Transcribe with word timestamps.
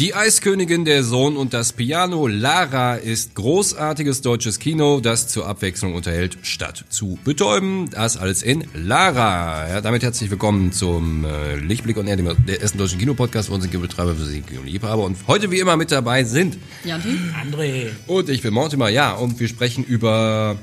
Die 0.00 0.14
Eiskönigin, 0.14 0.86
der 0.86 1.04
Sohn 1.04 1.36
und 1.36 1.52
das 1.52 1.74
Piano. 1.74 2.26
Lara 2.26 2.94
ist 2.94 3.34
großartiges 3.34 4.22
deutsches 4.22 4.58
Kino, 4.58 4.98
das 5.00 5.28
zur 5.28 5.46
Abwechslung 5.46 5.92
unterhält, 5.92 6.38
statt 6.40 6.86
zu 6.88 7.18
betäuben. 7.22 7.90
Das 7.90 8.16
alles 8.16 8.42
in 8.42 8.64
Lara. 8.72 9.68
Ja, 9.68 9.80
damit 9.82 10.02
herzlich 10.02 10.30
willkommen 10.30 10.72
zum 10.72 11.26
äh, 11.26 11.56
Lichtblick 11.56 11.98
und 11.98 12.06
Air, 12.06 12.16
dem 12.16 12.34
der 12.46 12.62
ersten 12.62 12.78
deutschen 12.78 12.98
Kinopodcast 12.98 13.48
für 13.48 13.54
unseren 13.54 13.72
Kinobetreiber 13.72 14.14
für 14.14 14.24
Sie 14.24 14.40
Kinoliebhaber. 14.40 15.04
Und 15.04 15.18
heute 15.28 15.50
wie 15.50 15.58
immer 15.58 15.76
mit 15.76 15.92
dabei 15.92 16.24
sind 16.24 16.56
Janti? 16.82 17.18
André. 17.38 17.88
und 18.06 18.30
ich 18.30 18.40
bin 18.40 18.54
Mortimer. 18.54 18.88
Ja, 18.88 19.12
und 19.12 19.38
wir 19.38 19.48
sprechen 19.48 19.84
über 19.84 20.56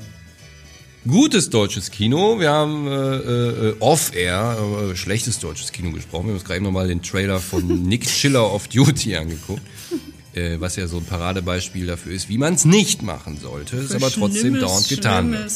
gutes 1.08 1.50
deutsches 1.50 1.90
Kino. 1.90 2.38
Wir 2.38 2.50
haben 2.50 2.86
äh, 2.86 2.90
äh, 2.90 3.76
off-air 3.80 4.58
äh, 4.92 4.96
schlechtes 4.96 5.40
deutsches 5.40 5.72
Kino 5.72 5.90
gesprochen. 5.90 6.26
Wir 6.26 6.30
haben 6.30 6.36
uns 6.36 6.44
gerade 6.44 6.58
eben 6.58 6.66
nochmal 6.66 6.86
den 6.86 7.02
Trailer 7.02 7.40
von 7.40 7.66
Nick 7.82 8.08
Schiller 8.08 8.52
of 8.52 8.68
Duty 8.68 9.16
angeguckt. 9.16 9.62
Äh, 10.34 10.60
was 10.60 10.76
ja 10.76 10.86
so 10.86 10.98
ein 10.98 11.04
Paradebeispiel 11.04 11.86
dafür 11.86 12.12
ist, 12.12 12.28
wie 12.28 12.38
man 12.38 12.54
es 12.54 12.64
nicht 12.64 13.02
machen 13.02 13.38
sollte, 13.40 13.76
ist 13.76 13.94
aber 13.94 14.10
trotzdem 14.10 14.60
dauernd 14.60 14.88
getan 14.88 15.32
wird. 15.32 15.52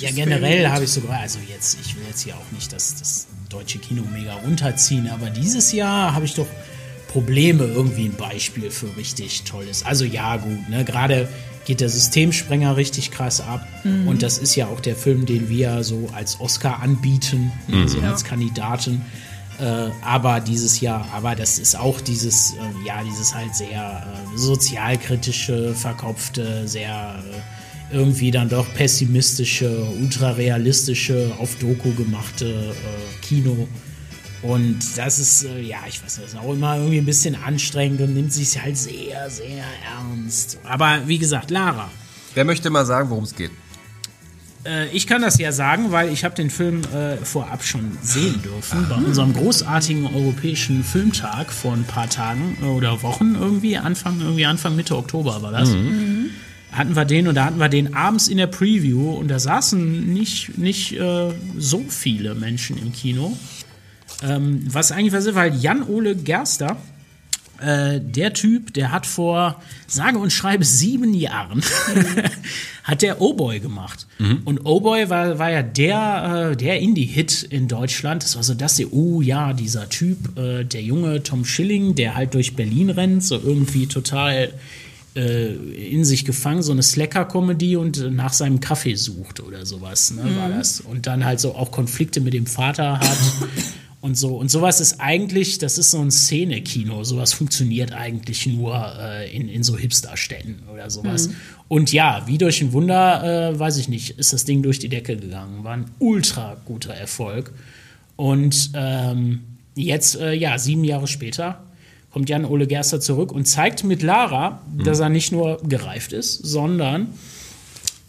Ja, 0.00 0.10
generell 0.10 0.68
habe 0.68 0.84
ich 0.84 0.90
sogar, 0.90 1.20
also 1.20 1.38
jetzt, 1.48 1.78
ich 1.80 1.94
will 1.94 2.02
jetzt 2.08 2.22
hier 2.22 2.34
auch 2.34 2.52
nicht 2.52 2.72
das, 2.72 2.96
das 2.96 3.28
deutsche 3.48 3.78
Kino 3.78 4.02
mega 4.12 4.34
runterziehen, 4.34 5.08
aber 5.08 5.30
dieses 5.30 5.72
Jahr 5.72 6.14
habe 6.14 6.24
ich 6.24 6.34
doch 6.34 6.46
Probleme, 7.06 7.64
irgendwie 7.64 8.06
ein 8.06 8.14
Beispiel 8.14 8.70
für 8.70 8.96
richtig 8.96 9.44
tolles. 9.44 9.84
Also 9.84 10.04
ja, 10.04 10.36
gut, 10.36 10.68
ne, 10.68 10.84
gerade 10.84 11.28
geht 11.68 11.82
der 11.82 11.90
Systemsprenger 11.90 12.78
richtig 12.78 13.10
krass 13.10 13.42
ab 13.42 13.60
und 13.84 14.22
das 14.22 14.38
ist 14.38 14.56
ja 14.56 14.68
auch 14.68 14.80
der 14.80 14.96
Film, 14.96 15.26
den 15.26 15.50
wir 15.50 15.84
so 15.84 16.08
als 16.14 16.40
Oscar 16.40 16.80
anbieten, 16.82 17.52
also 17.70 18.00
als 18.00 18.24
Kandidaten. 18.24 19.02
Äh, 19.60 19.90
aber 20.02 20.40
dieses 20.40 20.80
Jahr, 20.80 21.06
aber 21.12 21.34
das 21.34 21.58
ist 21.58 21.76
auch 21.76 22.00
dieses, 22.00 22.52
äh, 22.52 22.86
ja, 22.86 23.02
dieses 23.04 23.34
halt 23.34 23.54
sehr 23.54 24.06
äh, 24.06 24.38
sozialkritische, 24.38 25.74
verkopfte, 25.74 26.66
sehr 26.66 27.22
äh, 27.90 27.94
irgendwie 27.94 28.30
dann 28.30 28.48
doch 28.48 28.72
pessimistische, 28.74 29.84
ultrarealistische, 30.00 31.32
auf 31.38 31.56
Doku 31.56 31.92
gemachte 31.94 32.46
äh, 32.46 33.26
Kino. 33.26 33.66
Und 34.42 34.78
das 34.96 35.18
ist, 35.18 35.44
äh, 35.44 35.60
ja, 35.60 35.78
ich 35.88 36.02
weiß, 36.02 36.16
das 36.16 36.32
ist 36.32 36.36
auch 36.36 36.52
immer 36.52 36.76
irgendwie 36.76 36.98
ein 36.98 37.06
bisschen 37.06 37.34
anstrengend 37.34 38.00
und 38.00 38.14
nimmt 38.14 38.32
sich 38.32 38.60
halt 38.60 38.76
sehr, 38.76 39.28
sehr 39.30 39.64
ernst. 39.96 40.58
Aber 40.64 41.00
wie 41.06 41.18
gesagt, 41.18 41.50
Lara, 41.50 41.90
Wer 42.34 42.44
möchte 42.44 42.70
mal 42.70 42.86
sagen, 42.86 43.10
worum 43.10 43.24
es 43.24 43.34
geht? 43.34 43.50
äh, 44.64 44.88
ich 44.90 45.06
kann 45.06 45.22
das 45.22 45.38
ja 45.38 45.50
sagen, 45.50 45.90
weil 45.90 46.12
ich 46.12 46.24
habe 46.24 46.34
den 46.34 46.50
Film 46.50 46.82
äh, 46.94 47.16
vorab 47.16 47.64
schon 47.64 47.98
sehen 48.02 48.40
dürfen 48.42 48.86
bei 48.88 48.96
unserem 48.96 49.32
großartigen 49.32 50.06
europäischen 50.06 50.84
Filmtag 50.84 51.50
vor 51.52 51.72
ein 51.72 51.84
paar 51.84 52.08
Tagen 52.08 52.56
äh, 52.62 52.66
oder 52.66 53.02
Wochen 53.02 53.34
irgendwie 53.34 53.76
Anfang 53.76 54.20
irgendwie 54.20 54.46
Anfang 54.46 54.76
Mitte 54.76 54.96
Oktober 54.96 55.42
war 55.42 55.52
das. 55.52 55.70
Hatten 56.70 56.94
wir 56.94 57.04
den 57.06 57.26
und 57.28 57.34
da 57.34 57.46
hatten 57.46 57.58
wir 57.58 57.70
den 57.70 57.94
abends 57.94 58.28
in 58.28 58.36
der 58.36 58.46
Preview 58.46 59.12
und 59.12 59.28
da 59.28 59.38
saßen 59.38 60.12
nicht 60.12 60.58
nicht 60.58 60.92
äh, 60.92 61.30
so 61.56 61.84
viele 61.88 62.34
Menschen 62.34 62.76
im 62.78 62.92
Kino. 62.92 63.36
Ähm, 64.22 64.66
was 64.70 64.92
eigentlich 64.92 65.12
was 65.12 65.26
ist, 65.26 65.34
weil 65.34 65.54
Jan 65.54 65.82
Ole 65.82 66.16
Gerster 66.16 66.76
äh, 67.60 68.00
der 68.00 68.34
Typ, 68.34 68.72
der 68.74 68.92
hat 68.92 69.06
vor 69.06 69.60
sage 69.86 70.18
und 70.18 70.32
schreibe 70.32 70.64
sieben 70.64 71.12
Jahren 71.14 71.62
hat 72.84 73.02
der 73.02 73.20
O-Boy 73.20 73.58
gemacht. 73.60 74.06
Und 74.44 74.64
O-Boy 74.64 75.10
war, 75.10 75.38
war 75.38 75.50
ja 75.50 75.62
der, 75.62 76.50
äh, 76.52 76.56
der 76.56 76.78
Indie-Hit 76.80 77.42
in 77.42 77.66
Deutschland. 77.66 78.22
Das 78.22 78.36
war 78.36 78.42
so 78.44 78.54
das, 78.54 78.76
der, 78.76 78.92
oh 78.92 79.20
ja, 79.20 79.52
dieser 79.52 79.88
Typ, 79.88 80.38
äh, 80.38 80.64
der 80.64 80.82
junge 80.82 81.22
Tom 81.22 81.44
Schilling, 81.44 81.96
der 81.96 82.14
halt 82.14 82.34
durch 82.34 82.54
Berlin 82.54 82.90
rennt, 82.90 83.24
so 83.24 83.36
irgendwie 83.36 83.88
total 83.88 84.52
äh, 85.16 85.52
in 85.52 86.04
sich 86.04 86.24
gefangen, 86.24 86.62
so 86.62 86.70
eine 86.70 86.82
Slacker-Comedy 86.82 87.76
und 87.76 88.14
nach 88.14 88.32
seinem 88.32 88.60
Kaffee 88.60 88.94
sucht 88.94 89.40
oder 89.40 89.66
sowas, 89.66 90.12
ne, 90.12 90.22
war 90.36 90.48
das. 90.48 90.80
Und 90.80 91.08
dann 91.08 91.24
halt 91.24 91.40
so 91.40 91.56
auch 91.56 91.72
Konflikte 91.72 92.20
mit 92.20 92.34
dem 92.34 92.46
Vater 92.46 93.00
hat. 93.00 93.18
Und 94.08 94.14
so. 94.14 94.36
Und 94.36 94.50
sowas 94.50 94.80
ist 94.80 95.00
eigentlich, 95.00 95.58
das 95.58 95.76
ist 95.76 95.90
so 95.90 96.00
ein 96.00 96.10
Szene-Kino. 96.10 97.04
Sowas 97.04 97.34
funktioniert 97.34 97.92
eigentlich 97.92 98.46
nur 98.46 98.74
äh, 98.98 99.30
in, 99.36 99.50
in 99.50 99.62
so 99.62 99.76
Hipster-Städten 99.76 100.62
oder 100.72 100.88
sowas. 100.88 101.28
Und 101.68 101.92
ja, 101.92 102.22
wie 102.24 102.38
durch 102.38 102.62
ein 102.62 102.72
Wunder, 102.72 103.50
äh, 103.50 103.58
weiß 103.58 103.76
ich 103.76 103.90
nicht, 103.90 104.18
ist 104.18 104.32
das 104.32 104.46
Ding 104.46 104.62
durch 104.62 104.78
die 104.78 104.88
Decke 104.88 105.18
gegangen. 105.18 105.62
War 105.62 105.74
ein 105.74 105.90
ultra 105.98 106.56
guter 106.64 106.94
Erfolg. 106.94 107.52
Und 108.16 108.70
ähm, 108.72 109.42
jetzt, 109.74 110.16
äh, 110.16 110.32
ja, 110.32 110.56
sieben 110.56 110.84
Jahre 110.84 111.06
später, 111.06 111.62
kommt 112.10 112.30
Jan 112.30 112.46
Ole 112.46 112.66
Gerster 112.66 113.00
zurück 113.00 113.30
und 113.30 113.44
zeigt 113.44 113.84
mit 113.84 114.02
Lara, 114.02 114.62
dass 114.82 115.00
er 115.00 115.10
nicht 115.10 115.32
nur 115.32 115.60
gereift 115.68 116.14
ist, 116.14 116.32
sondern 116.32 117.08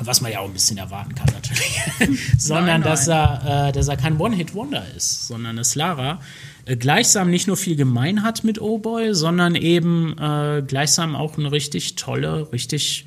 was 0.02 0.22
man 0.22 0.32
ja 0.32 0.40
auch 0.40 0.46
ein 0.46 0.54
bisschen 0.54 0.78
erwarten 0.78 1.14
kann 1.16 1.28
natürlich, 1.34 1.80
sondern 2.38 2.82
Nein, 2.82 2.84
dass 2.84 3.08
er, 3.08 3.68
äh, 3.70 3.72
dass 3.72 3.88
er 3.88 3.98
kein 3.98 4.20
One-Hit-Wonder 4.20 4.84
ist, 4.96 5.28
sondern 5.28 5.58
dass 5.58 5.76
Lara 5.76 6.20
äh, 6.66 6.76
gleichsam 6.76 7.30
nicht 7.30 7.48
nur 7.48 7.58
viel 7.58 7.76
gemein 7.76 8.24
hat 8.24 8.44
mit 8.44 8.62
O-Boy, 8.62 9.14
sondern 9.14 9.56
eben 9.56 10.18
äh, 10.18 10.64
gleichsam 10.66 11.16
auch 11.16 11.38
eine 11.38 11.52
richtig 11.52 11.96
tolle, 11.96 12.52
richtig 12.52 13.06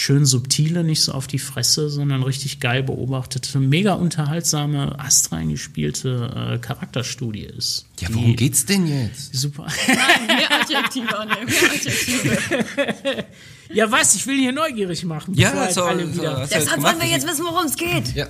schön 0.00 0.24
subtile, 0.26 0.84
nicht 0.84 1.00
so 1.02 1.10
auf 1.12 1.26
die 1.26 1.40
Fresse, 1.40 1.90
sondern 1.90 2.22
richtig 2.22 2.60
geil 2.60 2.84
beobachtete, 2.84 3.58
mega 3.58 3.94
unterhaltsame, 3.94 4.96
astrein 4.98 5.50
gespielte 5.50 6.52
äh, 6.54 6.58
Charakterstudie 6.58 7.42
ist. 7.42 7.86
Ja, 7.98 8.06
Die 8.08 8.14
worum 8.14 8.36
geht's 8.36 8.64
denn 8.64 8.86
jetzt? 8.86 9.34
Super. 9.34 9.66
Mehr 9.88 10.60
Adjektive, 10.60 11.04
ne? 11.04 11.36
Mehr 11.46 11.70
Adjektive. 11.74 13.24
Ja, 13.70 13.90
was? 13.92 14.14
Ich 14.14 14.26
will 14.26 14.38
hier 14.38 14.52
neugierig 14.52 15.04
machen. 15.04 15.34
Ja, 15.34 15.50
bevor 15.50 15.64
halt 15.64 15.74
so, 15.74 15.82
alle 15.82 16.06
so, 16.06 16.14
wieder. 16.14 16.48
Deshalb 16.50 16.82
wollen 16.82 16.98
wir 17.00 17.06
jetzt 17.08 17.26
wissen, 17.28 17.44
worum 17.44 17.66
es 17.66 17.76
geht. 17.76 18.14
Ja. 18.14 18.26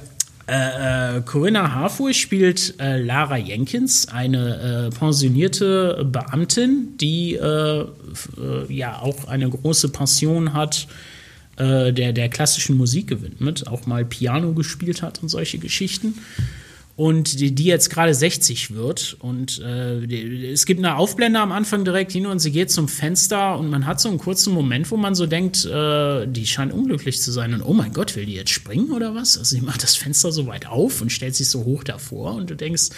Äh, 0.49 1.21
Corinna 1.21 1.73
Harfur 1.75 2.13
spielt 2.13 2.75
äh, 2.81 3.01
Lara 3.01 3.37
Jenkins, 3.37 4.09
eine 4.09 4.89
äh, 4.91 4.99
pensionierte 4.99 6.05
Beamtin, 6.11 6.97
die 6.97 7.35
äh, 7.35 7.83
f- 8.11 8.31
äh, 8.37 8.73
ja 8.75 8.99
auch 9.01 9.29
eine 9.29 9.49
große 9.49 9.91
Passion 9.91 10.55
hat, 10.55 10.89
äh, 11.59 11.93
der, 11.93 12.13
der 12.13 12.29
klassischen 12.29 12.77
Musik 12.77 13.09
gewidmet, 13.09 13.67
auch 13.67 13.87
mal 13.87 14.05
Piano 14.05 14.53
gespielt 14.53 15.03
hat 15.03 15.23
und 15.23 15.29
solche 15.29 15.59
Geschichten. 15.59 16.15
Und 16.99 17.39
die, 17.39 17.55
die 17.55 17.63
jetzt 17.63 17.91
gerade 17.91 18.13
60 18.13 18.75
wird. 18.75 19.17
Und 19.21 19.61
äh, 19.61 20.05
die, 20.05 20.47
es 20.47 20.67
gibt 20.67 20.81
eine 20.81 20.97
Aufblende 20.97 21.39
am 21.39 21.53
Anfang 21.53 21.85
direkt 21.85 22.11
hin 22.11 22.27
und 22.27 22.41
sie 22.41 22.51
geht 22.51 22.73
zum 22.73 22.89
Fenster 22.89 23.57
und 23.57 23.71
man 23.71 23.87
hat 23.87 24.01
so 24.01 24.09
einen 24.09 24.19
kurzen 24.19 24.53
Moment, 24.53 24.91
wo 24.91 24.97
man 24.97 25.15
so 25.15 25.27
denkt, 25.27 25.65
äh, 25.65 26.27
die 26.27 26.45
scheint 26.45 26.73
unglücklich 26.73 27.23
zu 27.23 27.31
sein. 27.31 27.55
Und 27.55 27.63
oh 27.63 27.73
mein 27.73 27.93
Gott, 27.93 28.17
will 28.17 28.27
die 28.27 28.35
jetzt 28.35 28.51
springen 28.51 28.91
oder 28.91 29.15
was? 29.15 29.39
Also 29.39 29.55
sie 29.55 29.63
macht 29.63 29.85
das 29.85 29.95
Fenster 29.95 30.33
so 30.33 30.49
weit 30.49 30.67
auf 30.67 31.01
und 31.01 31.13
stellt 31.13 31.37
sich 31.37 31.49
so 31.49 31.65
hoch 31.65 31.85
davor 31.85 32.35
und 32.35 32.51
du 32.51 32.57
denkst, 32.57 32.89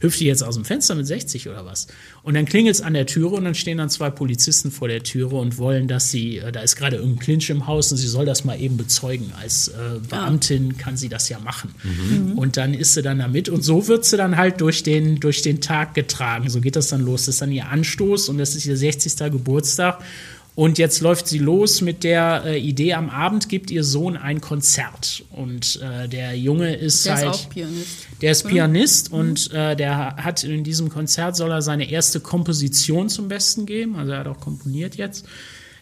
hüpft 0.00 0.20
die 0.20 0.24
jetzt 0.24 0.42
aus 0.42 0.54
dem 0.54 0.64
Fenster 0.64 0.94
mit 0.94 1.06
60 1.06 1.46
oder 1.50 1.66
was? 1.66 1.86
Und 2.22 2.32
dann 2.32 2.46
klingelt 2.46 2.76
es 2.76 2.80
an 2.80 2.94
der 2.94 3.04
Türe 3.04 3.34
und 3.34 3.44
dann 3.44 3.54
stehen 3.54 3.76
dann 3.76 3.90
zwei 3.90 4.08
Polizisten 4.08 4.70
vor 4.70 4.88
der 4.88 5.02
Türe 5.02 5.36
und 5.36 5.58
wollen, 5.58 5.86
dass 5.86 6.10
sie, 6.10 6.38
äh, 6.38 6.50
da 6.50 6.60
ist 6.60 6.76
gerade 6.76 6.96
irgendein 6.96 7.18
Clinch 7.18 7.50
im 7.50 7.66
Haus 7.66 7.92
und 7.92 7.98
sie 7.98 8.08
soll 8.08 8.24
das 8.24 8.42
mal 8.42 8.58
eben 8.58 8.78
bezeugen. 8.78 9.34
Als 9.38 9.68
äh, 9.68 9.98
Beamtin 10.08 10.78
kann 10.78 10.96
sie 10.96 11.10
das 11.10 11.28
ja 11.28 11.38
machen. 11.40 11.74
Und 12.36 12.56
dann 12.56 12.72
ist 12.72 12.94
sie 12.94 13.02
dann 13.02 13.18
damit 13.18 13.49
und 13.50 13.62
so 13.62 13.88
wird 13.88 14.04
sie 14.04 14.16
dann 14.16 14.36
halt 14.36 14.60
durch 14.60 14.82
den, 14.82 15.20
durch 15.20 15.42
den 15.42 15.60
Tag 15.60 15.94
getragen. 15.94 16.48
So 16.48 16.60
geht 16.60 16.76
das 16.76 16.88
dann 16.88 17.04
los. 17.04 17.26
Das 17.26 17.36
ist 17.36 17.42
dann 17.42 17.52
ihr 17.52 17.68
Anstoß 17.68 18.28
und 18.28 18.38
das 18.38 18.54
ist 18.54 18.66
ihr 18.66 18.76
60. 18.76 19.16
Geburtstag. 19.30 20.00
Und 20.56 20.78
jetzt 20.78 21.00
läuft 21.00 21.28
sie 21.28 21.38
los 21.38 21.80
mit 21.80 22.04
der 22.04 22.42
äh, 22.44 22.58
Idee, 22.58 22.94
am 22.94 23.08
Abend 23.08 23.48
gibt 23.48 23.70
ihr 23.70 23.84
Sohn 23.84 24.16
ein 24.16 24.40
Konzert. 24.40 25.22
Und 25.30 25.80
äh, 25.80 26.08
der 26.08 26.36
Junge 26.36 26.74
ist 26.74 27.06
Der 27.06 27.14
ist 27.14 27.20
halt. 27.20 27.28
auch 27.30 27.48
Pianist. 27.48 27.88
Der 28.20 28.32
ist 28.32 28.46
Pianist 28.46 29.12
und 29.12 29.50
äh, 29.52 29.76
der 29.76 30.16
hat 30.16 30.44
in 30.44 30.64
diesem 30.64 30.88
Konzert 30.88 31.36
soll 31.36 31.50
er 31.50 31.62
seine 31.62 31.90
erste 31.90 32.20
Komposition 32.20 33.08
zum 33.08 33.28
Besten 33.28 33.64
geben. 33.64 33.96
Also 33.96 34.12
er 34.12 34.18
hat 34.18 34.26
auch 34.26 34.40
komponiert 34.40 34.96
jetzt. 34.96 35.24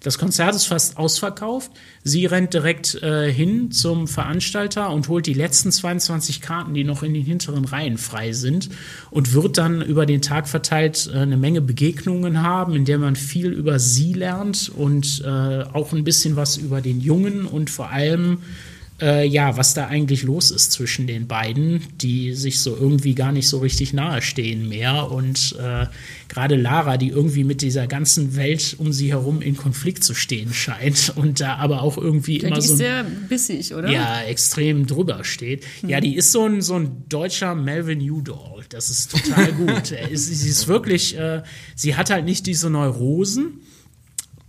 Das 0.03 0.19
Konzert 0.19 0.55
ist 0.55 0.67
fast 0.67 0.97
ausverkauft. 0.97 1.71
Sie 2.05 2.27
rennt 2.27 2.55
direkt 2.55 3.03
äh, 3.03 3.33
hin 3.33 3.71
zum 3.71 4.07
Veranstalter 4.07 4.91
und 4.91 5.09
holt 5.09 5.27
die 5.27 5.35
letzten 5.35 5.73
22 5.73 6.41
Karten, 6.41 6.75
die 6.75 6.85
noch 6.85 7.03
in 7.03 7.15
den 7.15 7.25
hinteren 7.25 7.65
Reihen 7.65 7.99
frei 7.99 8.33
sind 8.33 8.71
und 9.11 9.33
wird 9.33 9.59
dann 9.59 9.83
über 9.83 10.07
den 10.07 10.23
Tag 10.23 10.49
verteilt 10.49 11.11
äh, 11.13 11.19
eine 11.19 11.37
Menge 11.37 11.61
Begegnungen 11.61 12.43
haben, 12.43 12.75
in 12.75 12.85
der 12.85 12.99
man 12.99 13.17
viel 13.17 13.53
über 13.53 13.79
sie 13.79 14.13
lernt 14.13 14.71
und 14.75 15.23
äh, 15.25 15.65
auch 15.73 15.93
ein 15.93 16.05
bisschen 16.05 16.37
was 16.37 16.57
über 16.57 16.81
den 16.81 17.01
Jungen 17.01 17.45
und 17.47 17.71
vor 17.71 17.91
allem 17.91 18.39
äh, 19.01 19.27
ja, 19.27 19.57
was 19.57 19.75
da 19.75 19.87
eigentlich 19.87 20.23
los 20.23 20.51
ist 20.51 20.73
zwischen 20.73 21.07
den 21.07 21.27
beiden, 21.27 21.83
die 22.01 22.35
sich 22.35 22.61
so 22.61 22.77
irgendwie 22.77 23.15
gar 23.15 23.33
nicht 23.33 23.49
so 23.49 23.59
richtig 23.59 23.93
nahestehen 23.93 24.69
mehr. 24.69 25.11
Und 25.11 25.57
äh, 25.61 25.87
gerade 26.29 26.57
Lara, 26.57 26.97
die 26.97 27.09
irgendwie 27.09 27.45
mit 27.45 27.63
dieser 27.63 27.87
ganzen 27.87 28.35
Welt 28.37 28.75
um 28.79 28.93
sie 28.93 29.11
herum 29.11 29.41
in 29.41 29.57
Konflikt 29.57 30.03
zu 30.03 30.15
stehen 30.15 30.53
scheint 30.53 31.13
und 31.17 31.41
da 31.41 31.57
aber 31.57 31.83
auch 31.83 31.97
irgendwie 31.97 32.41
Ja, 32.41 32.49
immer 32.49 32.57
die 32.57 32.63
so 32.67 32.67
ist 32.67 32.71
ein 32.73 32.77
sehr 32.79 33.05
bissig, 33.05 33.75
oder? 33.75 33.91
ja, 33.91 34.23
extrem 34.23 34.87
drüber 34.87 35.23
steht. 35.25 35.65
Ja, 35.87 36.01
die 36.01 36.17
ist 36.17 36.33
so 36.33 36.45
ein, 36.47 36.61
so 36.61 36.75
ein 36.75 37.05
deutscher 37.09 37.55
Melvin 37.55 38.01
Udall. 38.01 38.65
Das 38.69 38.91
ist 38.91 39.11
total 39.13 39.53
gut. 39.53 39.93
Er 39.99 40.11
ist, 40.11 40.27
sie 40.27 40.49
ist 40.51 40.69
wirklich, 40.69 41.17
äh, 41.17 41.43
sie 41.75 41.97
hat 41.97 42.11
halt 42.11 42.25
nicht 42.25 42.47
diese 42.47 42.69
Neurosen. 42.71 43.61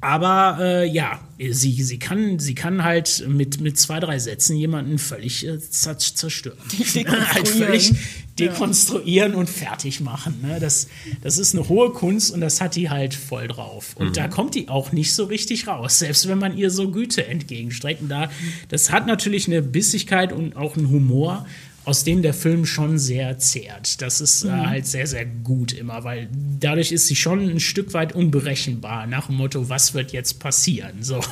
Aber 0.01 0.57
äh, 0.61 0.87
ja, 0.89 1.19
sie, 1.37 1.83
sie, 1.83 1.99
kann, 1.99 2.39
sie 2.39 2.55
kann 2.55 2.85
halt 2.85 3.25
mit, 3.27 3.59
mit 3.59 3.77
zwei, 3.77 3.99
drei 3.99 4.17
Sätzen 4.17 4.55
jemanden 4.55 4.97
völlig 4.97 5.45
äh, 5.45 5.57
zer- 5.57 5.97
zerstören. 5.97 6.57
halt 7.33 7.47
völlig 7.49 7.93
dekonstruieren 8.39 9.35
und 9.35 9.49
fertig 9.49 9.99
machen. 9.99 10.39
Ne? 10.41 10.59
Das, 10.61 10.87
das 11.21 11.37
ist 11.37 11.53
eine 11.53 11.67
hohe 11.67 11.91
Kunst 11.91 12.31
und 12.31 12.39
das 12.39 12.61
hat 12.61 12.75
die 12.77 12.89
halt 12.89 13.13
voll 13.13 13.49
drauf. 13.49 13.95
Und 13.95 14.15
da 14.15 14.29
kommt 14.29 14.55
die 14.55 14.69
auch 14.69 14.93
nicht 14.93 15.13
so 15.13 15.25
richtig 15.25 15.67
raus, 15.67 15.99
selbst 15.99 16.29
wenn 16.29 16.37
man 16.39 16.57
ihr 16.57 16.69
so 16.71 16.89
Güte 16.91 17.25
entgegenstreckt. 17.27 18.01
Und 18.01 18.07
da, 18.09 18.29
das 18.69 18.91
hat 18.91 19.05
natürlich 19.05 19.47
eine 19.47 19.61
Bissigkeit 19.61 20.31
und 20.31 20.55
auch 20.55 20.77
einen 20.77 20.89
Humor, 20.89 21.45
aus 21.89 22.03
dem 22.03 22.21
der 22.21 22.35
Film 22.35 22.67
schon 22.67 22.99
sehr 22.99 23.39
zehrt. 23.39 23.99
Das 24.03 24.21
ist 24.21 24.45
äh, 24.45 24.51
halt 24.51 24.85
sehr, 24.85 25.07
sehr 25.07 25.25
gut 25.25 25.73
immer, 25.73 26.03
weil 26.03 26.29
dadurch 26.59 26.91
ist 26.91 27.07
sie 27.07 27.15
schon 27.15 27.49
ein 27.49 27.59
Stück 27.59 27.95
weit 27.95 28.13
unberechenbar, 28.13 29.07
nach 29.07 29.25
dem 29.25 29.37
Motto, 29.37 29.69
was 29.69 29.95
wird 29.95 30.11
jetzt 30.11 30.39
passieren? 30.39 31.01
So. 31.01 31.19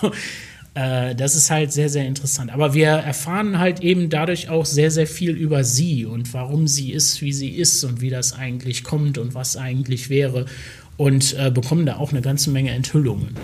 Äh, 0.73 1.15
Das 1.15 1.35
ist 1.35 1.49
halt 1.49 1.71
sehr, 1.73 1.89
sehr 1.89 2.05
interessant. 2.05 2.51
Aber 2.51 2.75
wir 2.75 2.89
erfahren 2.89 3.57
halt 3.57 3.79
eben 3.79 4.11
dadurch 4.11 4.49
auch 4.49 4.65
sehr, 4.65 4.91
sehr 4.91 5.07
viel 5.07 5.31
über 5.31 5.63
sie 5.63 6.05
und 6.05 6.31
warum 6.35 6.67
sie 6.67 6.91
ist, 6.91 7.21
wie 7.21 7.33
sie 7.33 7.49
ist 7.49 7.83
und 7.83 7.99
wie 7.99 8.11
das 8.11 8.33
eigentlich 8.33 8.83
kommt 8.83 9.17
und 9.17 9.33
was 9.33 9.57
eigentlich 9.57 10.09
wäre. 10.11 10.45
Und 10.95 11.35
äh, 11.39 11.49
bekommen 11.49 11.87
da 11.87 11.97
auch 11.97 12.11
eine 12.11 12.21
ganze 12.21 12.51
Menge 12.51 12.71
Enthüllungen. 12.71 13.35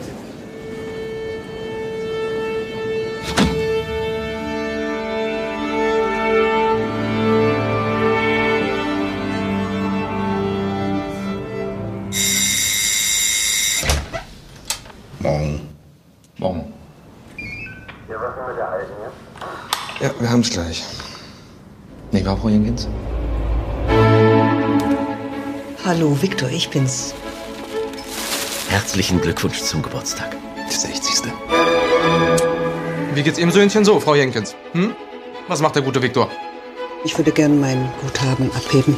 Wir 20.23 20.31
haben's 20.31 20.49
gleich. 20.49 20.83
Nicht 22.11 22.25
wahr, 22.25 22.37
Frau 22.37 22.49
Jenkins? 22.49 22.87
Hallo, 25.85 26.17
Victor, 26.21 26.49
ich 26.49 26.69
bin's. 26.69 27.13
Herzlichen 28.69 29.19
Glückwunsch 29.21 29.59
zum 29.59 29.81
Geburtstag. 29.83 30.35
Der 30.55 30.71
60. 30.71 31.31
Wie 33.13 33.21
geht's 33.21 33.37
Ihrem 33.37 33.51
Söhnchen 33.51 33.83
so, 33.85 33.99
Frau 33.99 34.15
Jenkins? 34.15 34.55
Hm? 34.71 34.95
Was 35.47 35.61
macht 35.61 35.75
der 35.75 35.83
gute 35.83 36.01
Viktor? 36.01 36.29
Ich 37.03 37.17
würde 37.17 37.31
gern 37.31 37.59
mein 37.59 37.91
Guthaben 38.01 38.49
abheben. 38.51 38.97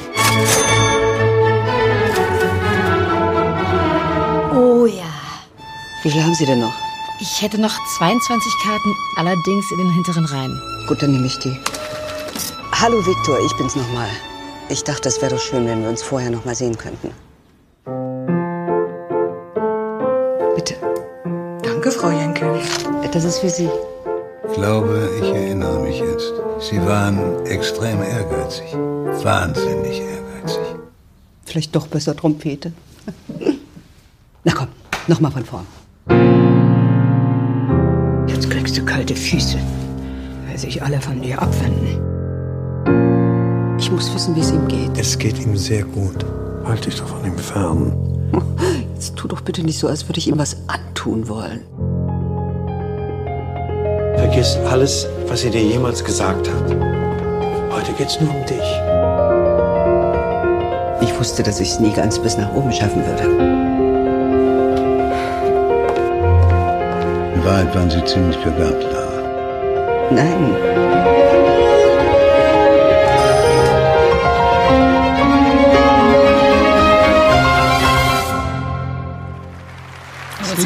Oh 4.53 4.85
ja. 4.85 5.03
Wie 6.03 6.11
viel 6.11 6.23
haben 6.23 6.35
Sie 6.35 6.45
denn 6.45 6.59
noch? 6.59 6.84
Ich 7.21 7.41
hätte 7.41 7.61
noch 7.61 7.73
22 7.97 8.53
Karten, 8.61 8.93
allerdings 9.15 9.71
in 9.71 9.77
den 9.77 9.89
hinteren 9.89 10.25
Reihen. 10.25 10.61
Gut, 10.85 11.01
dann 11.01 11.13
nehme 11.13 11.27
ich 11.27 11.39
die. 11.39 11.57
Hallo, 12.73 13.05
Victor, 13.05 13.39
ich 13.39 13.55
bin's 13.55 13.73
nochmal. 13.77 14.09
Ich 14.67 14.83
dachte, 14.83 15.07
es 15.07 15.21
wäre 15.21 15.33
doch 15.33 15.39
schön, 15.39 15.65
wenn 15.65 15.81
wir 15.81 15.87
uns 15.87 16.03
vorher 16.03 16.29
noch 16.29 16.43
mal 16.43 16.55
sehen 16.55 16.77
könnten. 16.77 17.11
Bitte. 20.55 20.75
Danke, 21.63 21.89
Frau 21.91 22.09
Jenkins. 22.09 22.83
Das 23.13 23.23
ist 23.23 23.39
für 23.39 23.49
Sie. 23.49 23.69
Ich 24.49 24.53
glaube, 24.53 25.09
ich 25.21 25.29
erinnere 25.29 25.79
mich 25.79 25.99
jetzt. 25.99 26.33
Sie 26.59 26.85
waren 26.85 27.45
extrem 27.45 28.03
ehrgeizig. 28.03 28.73
Wahnsinnig 29.23 30.01
ehrgeizig. 30.01 30.75
Vielleicht 31.45 31.73
doch 31.73 31.87
besser 31.87 32.13
Trompete. 32.13 32.73
Na 34.43 34.51
komm, 34.53 34.67
noch 35.07 35.21
mal 35.21 35.31
von 35.31 35.45
vorn. 35.45 35.84
Kriegst 38.75 38.89
du 38.89 38.93
kalte 38.93 39.15
Füße, 39.15 39.57
weil 40.45 40.57
sich 40.57 40.83
alle 40.83 40.99
von 40.99 41.21
dir 41.21 41.41
abwenden. 41.41 41.97
Ich 43.79 43.89
muss 43.89 44.13
wissen, 44.13 44.35
wie 44.35 44.41
es 44.41 44.51
ihm 44.51 44.67
geht. 44.67 44.97
Es 44.97 45.17
geht 45.17 45.39
ihm 45.39 45.55
sehr 45.55 45.85
gut. 45.85 46.25
Halt 46.65 46.85
dich 46.85 46.97
doch 46.97 47.07
von 47.07 47.23
ihm 47.23 47.37
fern. 47.37 47.93
Jetzt 48.93 49.15
tu 49.15 49.29
doch 49.29 49.39
bitte 49.39 49.63
nicht 49.63 49.79
so, 49.79 49.87
als 49.87 50.09
würde 50.09 50.19
ich 50.19 50.27
ihm 50.27 50.37
was 50.37 50.57
antun 50.67 51.29
wollen. 51.29 51.61
Vergiss 54.17 54.57
alles, 54.69 55.07
was 55.29 55.39
sie 55.43 55.51
dir 55.51 55.63
jemals 55.63 56.03
gesagt 56.03 56.49
hat. 56.49 56.75
Heute 57.71 57.93
geht's 57.97 58.19
nur 58.19 58.31
um 58.31 58.45
dich. 58.45 58.59
Ich 60.99 61.17
wusste, 61.17 61.43
dass 61.43 61.61
ich 61.61 61.69
es 61.69 61.79
nie 61.79 61.93
ganz 61.93 62.19
bis 62.19 62.37
nach 62.37 62.53
oben 62.53 62.73
schaffen 62.73 63.01
würde. 63.05 63.74
Wahrheit 67.45 67.75
waren 67.75 67.89
sie 67.91 68.03
ziemlich 68.05 68.37
begabt, 68.37 68.83
Lara. 68.83 70.09
Nein. 70.09 71.54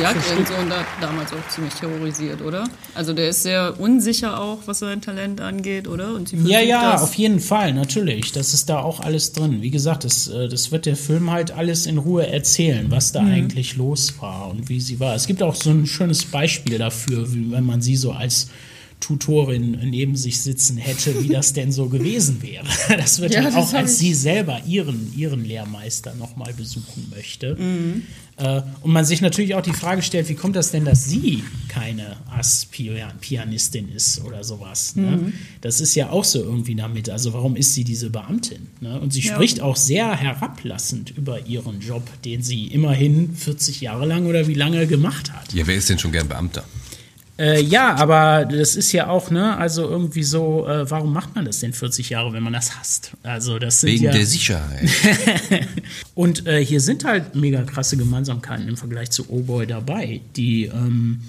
Aber 0.06 0.13
das 0.13 0.30
Jagdsohn 0.30 0.69
da 0.69 0.86
damals 1.01 1.31
auch 1.34 1.48
ziemlich 1.50 1.74
terrorisiert, 1.74 2.42
oder? 2.42 2.66
Also 2.96 3.13
der 3.13 3.30
ist 3.30 3.44
sehr 3.44 3.80
unsicher 3.80 4.40
auch, 4.40 4.60
was 4.66 4.80
sein 4.80 5.01
Talent 5.01 5.42
angeht, 5.42 5.88
oder? 5.88 6.13
Und 6.13 6.31
Ja, 6.31 6.60
ja, 6.62 6.94
das. 6.94 7.04
auf 7.04 7.13
jeden 7.16 7.40
Fall, 7.40 7.74
natürlich. 7.74 8.31
Das 8.31 8.54
ist 8.54 8.69
da 8.69 8.80
auch 8.80 9.00
alles 9.00 9.34
drin. 9.34 9.62
Wie 9.62 9.72
gesagt, 9.72 10.04
das, 10.04 10.28
äh, 10.28 10.48
das 10.48 10.72
wird 10.72 10.86
der 10.86 10.96
Film 10.96 11.31
halt 11.31 11.51
alles 11.51 11.86
in 11.86 11.98
Ruhe 11.98 12.28
erzählen, 12.28 12.88
was 12.90 13.12
da 13.12 13.22
eigentlich 13.22 13.75
los 13.75 14.13
war 14.19 14.50
und 14.50 14.69
wie 14.69 14.80
sie 14.80 15.00
war. 15.00 15.16
Es 15.16 15.28
gibt 15.28 15.44
auch 15.44 15.56
so 15.56 15.69
ein 15.72 15.86
schönes 15.86 16.25
Beispiel 16.25 16.78
dafür, 16.78 17.31
wie, 17.34 17.51
wenn 17.51 17.66
man 17.66 17.81
sie 17.81 17.96
so 17.96 18.12
als 18.12 18.48
Tutorin 19.00 19.80
neben 19.90 20.16
sich 20.16 20.42
sitzen 20.42 20.78
hätte, 20.78 21.24
wie 21.24 21.30
das 21.30 21.54
denn 21.54 21.72
so 21.72 21.88
gewesen 21.90 22.42
wäre. 22.42 22.66
Das 22.98 23.19
wird 23.19 23.34
Ja, 23.34 23.42
ja, 23.42 23.46
das 23.50 23.56
auch, 23.56 23.74
als 23.74 23.98
sie 24.00 24.13
selber 24.13 24.62
ihren, 24.68 25.13
ihren 25.16 25.46
Lehrmeister 25.46 26.13
nochmal 26.16 26.54
besuchen 26.54 27.07
möchte. 27.16 27.57
Äh, 28.38 28.62
und 28.81 28.92
man 28.92 29.06
sich 29.06 29.22
natürlich 29.22 29.56
auch 29.56 29.62
die 29.62 29.74
Frage 29.74 30.01
stellt, 30.01 30.28
wie 30.30 30.34
kommt 30.36 30.56
das 30.56 30.72
denn, 30.72 30.86
dass 30.86 31.06
sie 31.10 31.44
keine 31.69 32.18
Ass-Pianistin 32.38 33.90
ist 33.90 34.22
oder 34.24 34.44
sowas? 34.44 34.96
Ne? 34.96 35.31
Das 35.62 35.81
ist 35.81 35.96
ja 35.96 36.10
auch 36.10 36.24
so 36.24 36.40
irgendwie 36.40 36.75
damit. 36.75 37.10
Also 37.10 37.34
warum 37.34 37.56
ist 37.56 37.74
sie 37.74 37.84
diese 37.84 38.10
Beamtin? 38.10 38.68
Ne? 38.82 39.00
Und 39.00 39.13
sie 39.13 39.22
Ja. 39.22 39.34
spricht 39.36 39.62
auch 39.62 39.75
sehr 39.75 40.15
herablassend 40.15 41.12
über 41.18 41.46
ihren 41.48 41.79
Job, 41.82 42.03
den 42.24 42.41
sie 42.41 42.68
immerhin 42.68 43.36
40 43.36 43.82
Jahre 43.82 44.06
lang 44.06 44.25
oder 44.25 44.48
wie 44.48 44.53
lange 44.53 44.88
gemacht 44.88 45.32
hat. 45.34 45.53
Ja, 45.53 45.65
wer 45.68 45.75
ist 45.75 45.89
denn 45.89 46.00
schon 46.00 46.12
gern 46.12 46.27
Beamter? 46.27 46.63
Äh, 47.39 47.62
ja, 47.62 47.96
aber 47.96 48.43
das 48.43 48.75
ist 48.75 48.91
ja 48.91 49.08
auch, 49.08 49.31
ne, 49.31 49.58
also 49.58 49.88
irgendwie 49.89 50.24
so, 50.24 50.67
äh, 50.67 50.89
warum 50.91 51.13
macht 51.13 51.36
man 51.36 51.46
das 51.46 51.62
denn 51.62 51.72
40 51.72 52.10
Jahre, 52.10 52.34
wenn 52.34 52.43
man 52.43 52.51
das 52.51 52.77
hasst? 52.77 53.12
Also 53.24 53.60
das 53.60 53.79
sind 53.79 53.91
Wegen 53.91 54.03
ja 54.03 54.12
der 54.12 54.25
Sicherheit. 54.25 54.89
und 56.15 56.46
äh, 56.48 56.63
hier 56.63 56.81
sind 56.81 57.05
halt 57.05 57.36
mega 57.36 57.62
krasse 57.62 57.96
Gemeinsamkeiten 57.96 58.67
im 58.67 58.75
Vergleich 58.75 59.12
zu 59.12 59.25
Oh 59.29 59.39
Boy 59.39 59.65
dabei. 59.65 60.19
Die, 60.36 60.65
ähm, 60.65 61.22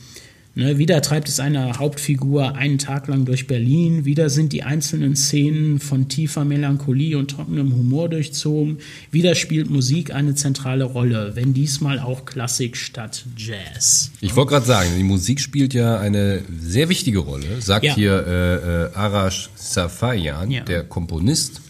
ne, 0.60 0.78
wieder 0.78 1.00
treibt 1.02 1.28
es 1.28 1.40
eine 1.40 1.78
Hauptfigur 1.78 2.54
einen 2.54 2.78
Tag 2.78 3.08
lang 3.08 3.24
durch 3.24 3.46
Berlin, 3.46 4.04
wieder 4.04 4.28
sind 4.30 4.52
die 4.52 4.62
einzelnen 4.62 5.16
Szenen 5.16 5.80
von 5.80 6.08
tiefer 6.08 6.44
Melancholie 6.44 7.16
und 7.16 7.30
trockenem 7.30 7.74
Humor 7.74 8.08
durchzogen, 8.08 8.78
wieder 9.10 9.34
spielt 9.34 9.70
Musik 9.70 10.14
eine 10.14 10.34
zentrale 10.34 10.84
Rolle, 10.84 11.32
wenn 11.34 11.54
diesmal 11.54 11.98
auch 11.98 12.24
Klassik 12.26 12.76
statt 12.76 13.24
Jazz. 13.36 14.10
Ich 14.20 14.36
wollte 14.36 14.50
gerade 14.50 14.66
sagen, 14.66 14.90
die 14.96 15.02
Musik 15.02 15.40
spielt 15.40 15.72
ja 15.74 15.98
eine 15.98 16.42
sehr 16.60 16.88
wichtige 16.88 17.20
Rolle, 17.20 17.60
sagt 17.60 17.84
Ja. 17.86 17.94
hier 17.94 18.26
äh, 18.26 18.54
äh, 18.84 18.94
Arash 18.94 19.48
Safayan, 19.56 20.50
Ja. 20.50 20.62
der 20.64 20.84
Komponist. 20.84 21.62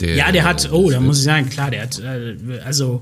Der, 0.00 0.14
Ja, 0.16 0.32
der 0.32 0.44
hat, 0.44 0.70
oh, 0.72 0.90
da 0.90 1.00
muss 1.00 1.18
ich 1.18 1.24
sagen, 1.24 1.48
klar, 1.48 1.70
der 1.70 1.82
hat, 1.82 1.98
äh, 2.00 2.36
also, 2.64 3.00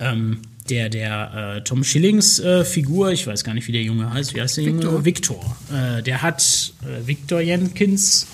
ähm, 0.00 0.38
der, 0.70 0.88
der 0.88 1.56
äh, 1.58 1.64
Tom 1.64 1.84
Schillings 1.84 2.38
äh, 2.38 2.64
Figur, 2.64 3.10
ich 3.12 3.26
weiß 3.26 3.44
gar 3.44 3.54
nicht, 3.54 3.66
wie 3.68 3.72
der 3.72 3.82
Junge 3.82 4.12
heißt, 4.12 4.34
wie 4.34 4.40
heißt 4.40 4.56
der 4.58 4.64
Junge? 4.64 5.04
Victor. 5.04 5.56
Äh, 5.72 6.02
der 6.02 6.22
hat 6.22 6.72
äh, 6.82 7.06
Victor 7.06 7.40
Jenkins, 7.40 8.26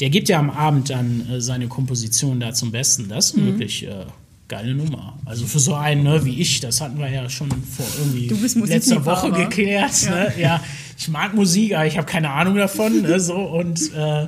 der 0.00 0.10
gibt 0.10 0.28
ja 0.28 0.38
am 0.38 0.50
Abend 0.50 0.90
dann 0.90 1.28
äh, 1.30 1.40
seine 1.40 1.66
Komposition 1.68 2.40
da 2.40 2.52
zum 2.52 2.70
Besten. 2.72 3.08
Das 3.08 3.26
ist 3.30 3.36
Mhm. 3.36 3.46
wirklich 3.46 3.86
äh, 3.86 4.04
geile 4.48 4.74
Nummer. 4.74 5.18
Also 5.24 5.46
für 5.46 5.58
so 5.58 5.74
einen 5.74 6.04
ne, 6.04 6.24
wie 6.24 6.40
ich, 6.40 6.60
das 6.60 6.80
hatten 6.80 6.98
wir 6.98 7.10
ja 7.10 7.28
schon 7.28 7.50
vor 7.50 7.86
irgendwie 7.98 8.28
letzter. 8.66 9.04
Woche 9.04 9.30
geklärt. 9.32 10.02
Ja. 10.04 10.10
Ne? 10.10 10.32
ja, 10.38 10.64
ich 10.96 11.08
mag 11.08 11.34
Musik, 11.34 11.74
aber 11.74 11.86
ich 11.86 11.96
habe 11.96 12.06
keine 12.06 12.30
Ahnung 12.30 12.56
davon. 12.56 13.02
Ne, 13.02 13.20
so, 13.20 13.34
und, 13.34 13.92
äh, 13.94 14.26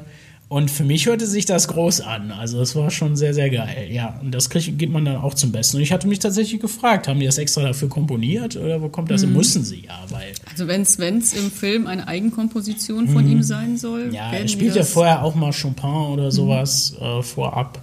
und 0.50 0.68
für 0.68 0.82
mich 0.82 1.06
hörte 1.06 1.26
sich 1.28 1.46
das 1.46 1.68
groß 1.68 2.00
an. 2.00 2.32
Also 2.32 2.60
es 2.60 2.74
war 2.74 2.90
schon 2.90 3.14
sehr, 3.16 3.32
sehr 3.34 3.48
geil. 3.50 3.86
Ja, 3.90 4.18
und 4.20 4.32
das 4.32 4.50
krieg, 4.50 4.76
gibt 4.76 4.92
man 4.92 5.04
dann 5.04 5.16
auch 5.16 5.34
zum 5.34 5.52
Besten. 5.52 5.76
Und 5.76 5.84
ich 5.84 5.92
hatte 5.92 6.08
mich 6.08 6.18
tatsächlich 6.18 6.60
gefragt, 6.60 7.06
haben 7.06 7.20
die 7.20 7.26
das 7.26 7.38
extra 7.38 7.62
dafür 7.62 7.88
komponiert 7.88 8.56
oder 8.56 8.82
wo 8.82 8.88
kommt 8.88 9.12
das? 9.12 9.24
Mhm. 9.24 9.32
Mussten 9.32 9.62
sie 9.64 9.84
ja, 9.86 9.98
weil 10.10 10.32
Also 10.50 10.66
wenn 10.66 10.82
es 10.82 11.32
im 11.34 11.52
Film 11.52 11.86
eine 11.86 12.08
Eigenkomposition 12.08 13.06
von 13.08 13.24
Mhm. 13.24 13.30
ihm 13.30 13.42
sein 13.44 13.76
soll, 13.78 14.12
Ja, 14.12 14.32
er 14.32 14.48
spielt 14.48 14.74
ja 14.74 14.82
vorher 14.82 15.22
auch 15.22 15.36
mal 15.36 15.52
Chopin 15.52 15.88
oder 16.12 16.32
sowas 16.32 16.96
äh, 17.00 17.22
vorab. 17.22 17.80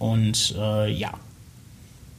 Und 0.00 0.54
äh, 0.58 0.90
ja, 0.92 1.12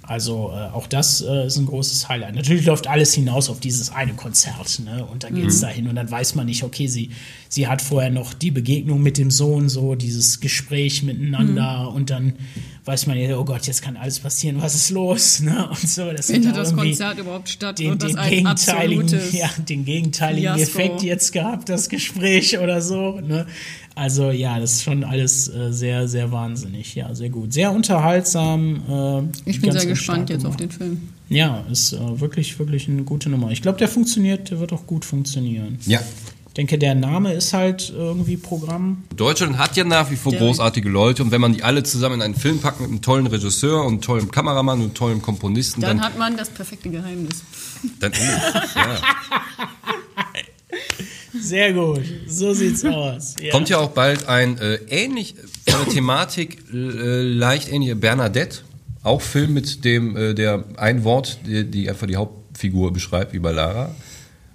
also 0.09 0.51
äh, 0.51 0.75
auch 0.75 0.87
das 0.87 1.21
äh, 1.21 1.45
ist 1.45 1.57
ein 1.57 1.67
großes 1.67 2.09
Highlight. 2.09 2.33
Natürlich 2.33 2.65
läuft 2.65 2.87
alles 2.87 3.13
hinaus 3.13 3.47
auf 3.47 3.59
dieses 3.59 3.91
eine 3.91 4.13
Konzert, 4.13 4.79
ne? 4.83 5.05
Und 5.05 5.23
da 5.23 5.29
geht's 5.29 5.57
Mhm. 5.57 5.61
dahin 5.61 5.87
und 5.87 5.95
dann 5.95 6.09
weiß 6.09 6.33
man 6.33 6.47
nicht, 6.47 6.63
okay, 6.63 6.87
sie, 6.87 7.11
sie 7.47 7.67
hat 7.67 7.79
vorher 7.81 8.09
noch 8.09 8.33
die 8.33 8.49
Begegnung 8.49 9.03
mit 9.03 9.19
dem 9.19 9.29
Sohn, 9.29 9.69
so 9.69 9.93
dieses 9.93 10.39
Gespräch 10.39 11.03
miteinander 11.03 11.91
und 11.93 12.09
dann 12.09 12.33
weiß 12.85 13.05
man 13.05 13.19
ja, 13.19 13.37
oh 13.37 13.45
Gott, 13.45 13.67
jetzt 13.67 13.83
kann 13.83 13.97
alles 13.97 14.17
passieren, 14.19 14.59
was 14.61 14.73
ist 14.73 14.89
los, 14.89 15.39
ne? 15.41 15.69
Und 15.69 15.87
so, 15.87 16.11
das 16.11 16.25
Findet 16.25 16.57
das 16.57 16.73
Konzert 16.75 17.19
überhaupt 17.19 17.47
statt? 17.49 17.77
den, 17.77 17.99
das 17.99 18.09
den 18.09 18.17
ein 18.17 18.29
gegenteiligen, 18.31 19.19
ja, 19.31 19.49
den 19.69 19.85
gegenteiligen 19.85 20.55
Fiasko? 20.55 20.79
Effekt 20.79 21.03
jetzt 21.03 21.31
gehabt, 21.33 21.69
das 21.69 21.87
Gespräch 21.87 22.57
oder 22.57 22.81
so. 22.81 23.19
Ne? 23.21 23.45
Also 23.99 24.31
ja, 24.31 24.59
das 24.59 24.73
ist 24.73 24.83
schon 24.83 25.03
alles 25.03 25.49
äh, 25.49 25.71
sehr, 25.73 26.07
sehr 26.07 26.31
wahnsinnig. 26.31 26.95
Ja, 26.95 27.13
sehr 27.13 27.29
gut. 27.29 27.51
Sehr 27.53 27.71
unterhaltsam. 27.71 29.29
Äh, 29.45 29.49
Ich 29.49 29.59
bin 29.61 29.71
sehr 29.71 29.85
gespannt 29.85 30.29
jetzt 30.29 30.45
auf 30.45 30.55
den 30.57 30.71
Film. 30.71 31.09
Ja, 31.27 31.63
ist 31.71 31.93
äh, 31.93 32.19
wirklich, 32.19 32.57
wirklich 32.59 32.87
eine 32.87 33.03
gute 33.03 33.29
Nummer. 33.29 33.51
Ich 33.51 33.61
glaube, 33.61 33.77
der 33.77 33.87
funktioniert, 33.89 34.49
der 34.51 34.59
wird 34.59 34.71
auch 34.73 34.87
gut 34.87 35.03
funktionieren. 35.05 35.77
Ja. 35.85 35.99
Ich 36.47 36.53
denke, 36.55 36.77
der 36.79 36.95
Name 36.95 37.33
ist 37.33 37.53
halt 37.53 37.93
irgendwie 37.95 38.35
Programm. 38.35 39.03
Deutschland 39.15 39.57
hat 39.59 39.77
ja 39.77 39.83
nach 39.83 40.09
wie 40.11 40.15
vor 40.15 40.31
Der- 40.31 40.41
großartige 40.41 40.89
Leute 40.89 41.21
und 41.23 41.31
wenn 41.31 41.39
man 41.41 41.53
die 41.53 41.63
alle 41.63 41.83
zusammen 41.83 42.15
in 42.15 42.21
einen 42.21 42.35
Film 42.35 42.59
packt 42.59 42.79
mit 42.81 42.89
einem 42.89 43.01
tollen 43.01 43.27
Regisseur 43.27 43.81
und 43.85 43.87
einem 43.93 44.01
tollen 44.01 44.31
Kameramann 44.31 44.79
und 44.79 44.85
einem 44.85 44.93
tollen 44.95 45.21
Komponisten, 45.21 45.81
Dann 45.81 45.97
dann, 45.97 46.05
hat 46.05 46.17
man 46.17 46.35
das 46.37 46.49
perfekte 46.49 46.89
Geheimnis. 46.89 47.43
dann, 47.99 48.11
oh, 48.13 48.57
ja. 48.75 48.97
Sehr 51.49 51.73
gut. 51.73 52.01
So 52.27 52.53
sieht's 52.53 52.85
aus. 52.85 53.35
Ja. 53.41 53.51
kommt 53.51 53.69
ja 53.69 53.79
auch 53.79 53.89
bald 53.89 54.27
ein 54.27 54.57
äh, 54.59 54.75
ähnlich 54.89 55.35
von 55.67 55.85
der 55.85 55.93
Thematik 55.93 56.59
äh, 56.71 57.21
leicht 57.21 57.71
ähnliche 57.71 57.95
Bernadette, 57.95 58.59
auch 59.03 59.21
Film 59.21 59.53
mit 59.53 59.83
dem 59.83 60.15
äh, 60.15 60.33
der 60.33 60.63
ein 60.77 61.03
Wort, 61.03 61.39
die, 61.45 61.65
die 61.65 61.89
einfach 61.89 62.07
die 62.07 62.17
Hauptfigur 62.17 62.93
beschreibt 62.93 63.33
wie 63.33 63.39
bei 63.39 63.51
Lara. 63.51 63.95